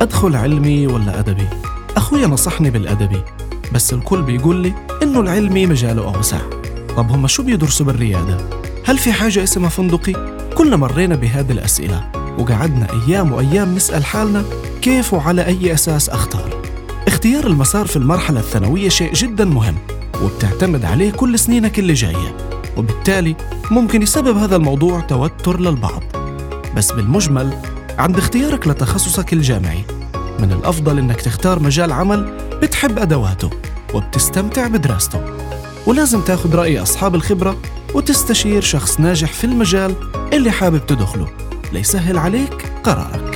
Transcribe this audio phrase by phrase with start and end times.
[0.00, 1.46] أدخل علمي ولا أدبي؟
[1.96, 3.22] أخويا نصحني بالأدبي
[3.72, 6.38] بس الكل بيقول لي إنه العلمي مجاله أوسع
[6.96, 8.38] طب هم شو بيدرسوا بالريادة؟
[8.84, 10.12] هل في حاجة اسمها فندقي؟
[10.54, 14.44] كلنا مرينا بهذه الأسئلة وقعدنا أيام وأيام نسأل حالنا
[14.82, 16.62] كيف وعلى أي أساس أختار
[17.08, 19.76] اختيار المسار في المرحلة الثانوية شيء جدا مهم
[20.22, 22.36] وبتعتمد عليه كل سنينك اللي جاية
[22.76, 23.36] وبالتالي
[23.70, 26.02] ممكن يسبب هذا الموضوع توتر للبعض
[26.76, 27.52] بس بالمجمل
[27.98, 29.84] عند اختيارك لتخصصك الجامعي
[30.40, 33.50] من الأفضل إنك تختار مجال عمل بتحب أدواته
[33.94, 35.20] وبتستمتع بدراسته.
[35.86, 37.56] ولازم تاخد رأي أصحاب الخبرة
[37.94, 39.94] وتستشير شخص ناجح في المجال
[40.32, 41.28] اللي حابب تدخله.
[41.72, 43.29] ليسهل عليك قرارك.